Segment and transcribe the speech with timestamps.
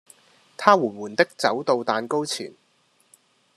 [0.57, 2.51] 他緩緩的走到蛋糕前